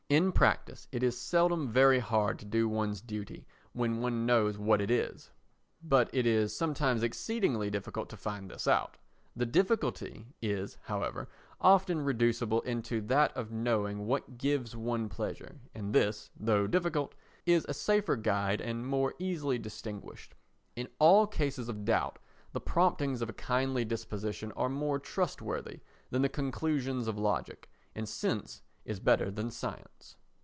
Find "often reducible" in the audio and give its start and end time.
11.61-12.59